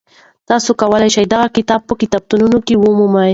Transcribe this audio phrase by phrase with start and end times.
[0.49, 3.29] تاسو کولی شئ دغه کتاب په کتابتون کي ومومئ.